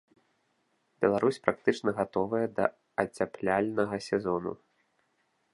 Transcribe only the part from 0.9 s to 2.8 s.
Беларусь практычна гатовая да